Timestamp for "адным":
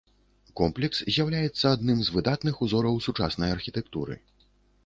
1.75-2.01